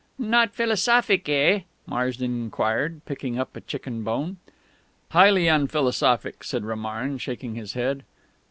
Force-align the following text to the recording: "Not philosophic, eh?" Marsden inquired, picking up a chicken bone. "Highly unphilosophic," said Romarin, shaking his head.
"Not 0.17 0.55
philosophic, 0.55 1.29
eh?" 1.29 1.59
Marsden 1.85 2.31
inquired, 2.41 3.05
picking 3.05 3.37
up 3.37 3.55
a 3.55 3.61
chicken 3.61 4.03
bone. 4.03 4.37
"Highly 5.09 5.47
unphilosophic," 5.47 6.43
said 6.43 6.63
Romarin, 6.65 7.19
shaking 7.19 7.53
his 7.53 7.73
head. 7.73 8.03